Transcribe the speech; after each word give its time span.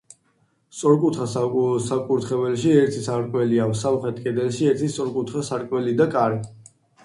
სწორკუთხა 0.77 1.27
საკურთხეველში 1.33 2.73
ერთი 2.79 3.05
სარკმელია, 3.09 3.69
სამხრეთ 3.85 4.25
კედელში 4.27 4.69
ერთი 4.73 4.93
სწორკუთხა 4.97 5.49
სარკმელი 5.53 5.99
და 6.03 6.13
კარი. 6.19 6.45